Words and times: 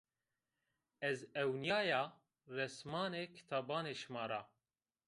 Ez 1.09 1.15
ewnîyaya 1.41 2.01
resimanê 2.55 3.23
kitabanê 3.35 3.93
şima 4.01 4.25
ra 4.29 4.41